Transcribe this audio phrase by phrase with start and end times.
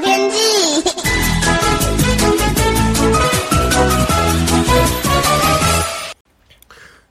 [0.00, 0.38] 天气。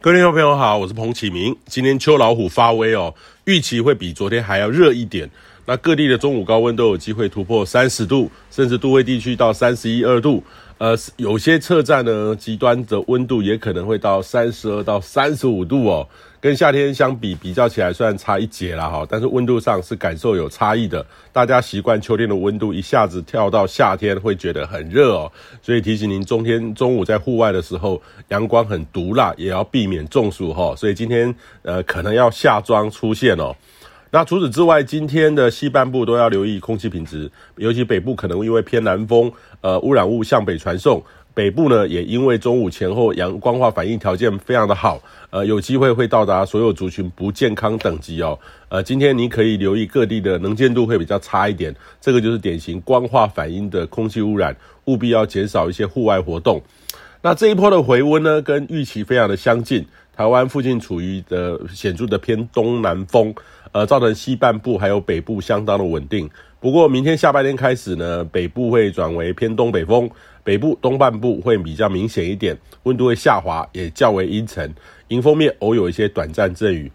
[0.00, 1.56] 各位听众朋友好，我是彭启明。
[1.66, 3.12] 今天秋老虎发威哦，
[3.46, 5.30] 预期会比昨天还要热一点。
[5.66, 10.42] 那各地的中午高温都有机会突破三十度，甚至都会地区到三十一二度。
[10.78, 16.06] 呃，有些车站呢，极端的温度也可能会到三十二到三十五度哦。
[16.38, 21.04] 跟夏天相比，比较起来虽然差一截啦哈，但是温度上是感受有差异的。
[21.32, 25.32] 大家习惯秋天的温度，一下子跳到夏天会觉得很热哦。
[25.60, 30.76] 所以提醒您，中天中午在户外的时候，阳光很毒辣，也要避免中暑哈。
[30.76, 33.54] 所以今天呃，可能要夏装出现哦。
[34.10, 41.02] 那除此之外，今天的西半部都要留意空气品质，尤其北部可能因为偏南风，呃，污染物向北传送。
[41.34, 48.38] 北部呢，也因为中午前后阳光化反应条件非常的好，呃，有机会会到达所有族群不健康等级哦。
[48.70, 56.62] 呃，今天你可以留意各地的能见度会比较差一点，这个就是典型光化反应的空气污染，务必要减少一些户外活动。
[57.22, 59.84] 那这一波的回温呢，跟预期非常的相近，
[60.16, 63.34] 台湾附近处于的显著的偏东南风。
[63.72, 66.30] 呃，造成西半部还有北部相当的稳定。
[66.60, 70.08] 不过，明天下半天开始呢，北部会转为偏东北风，
[70.42, 74.74] 北部东半部会比较明显一点，温度会下滑，也较为阴沉。
[75.08, 76.90] 迎风面偶有一些短暂阵雨。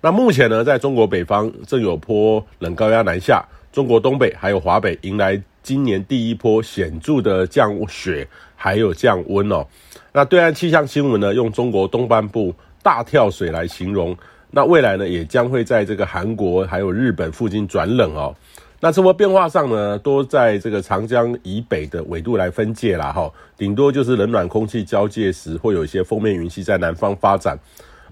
[0.00, 9.66] 那目前呢，在中国北方正有波冷高压南下，中国东北还有华北迎来今年第一波显著的降雪还有降温哦。
[10.12, 14.14] 那对岸气象新闻呢，用中国东半部大跳水来形容。
[14.50, 18.36] 那未来呢，也将会在这个韩国还有日本附近转冷哦。
[18.78, 23.32] 那这波变化上呢，都在这个长江以北的纬度来分界啦哈。
[23.56, 27.58] 顶多就是冷暖空气交界时，会有一些锋面云系在南方发展。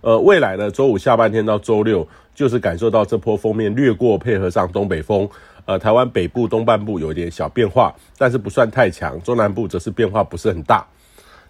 [0.02, 5.28] 呃，未来呢，周五下半天到周六，就是感受到这波锋面掠过，配合上东北风。
[5.64, 9.20] 呃，台湾北部东半部有一点小变化，但是不算太强。
[9.22, 10.84] 中南部则是变化不是很大。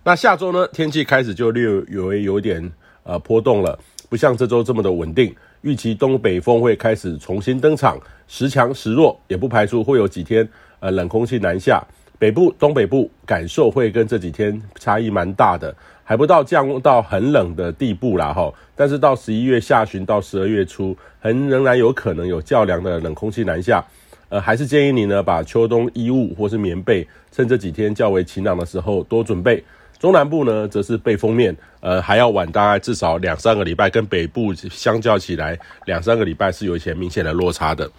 [0.04, 2.70] 那下周呢，天气开始就略有有点
[3.04, 3.78] 呃波动了。
[4.10, 7.98] 不像这周这么的稳定，预期东北风会开始重新登场，
[8.28, 10.46] 时强时弱，也不排除会有几天
[10.80, 11.82] 呃冷空气南下，
[12.22, 15.74] 北部、东北部感受会跟这几天差异蛮大的，
[16.04, 23.84] 还不到降到很冷的地步啦哈，但是到十一月下旬到十二月初，很仍然有可能有较凉的冷空气南下，
[24.28, 29.60] 呃，还是建议你呢把秋冬衣物或是棉被，趁这几天较为晴朗的时候多准备。
[29.98, 37.90] 中南部呢，则是被风面，呃，还要晚大概至少两三个礼拜，跟北部相较起来，两三个礼拜是有一些明显的落差的。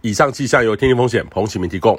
[0.00, 1.98] 以上气象由天气风险彭启明提供。